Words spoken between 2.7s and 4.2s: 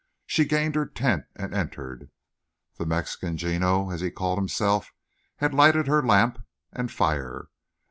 The Mexican, Gino, as he